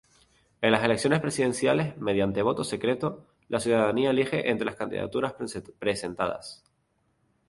En 0.61 0.71
las 0.71 0.83
elecciones 0.83 1.19
presidenciales, 1.19 1.95
mediante 1.99 2.41
voto 2.41 2.63
secreto, 2.63 3.27
la 3.49 3.59
ciudadanía 3.59 4.09
elige 4.09 4.49
entre 4.49 4.65
las 4.65 4.75
candidaturas 4.75 5.35
presentadas. 5.77 6.63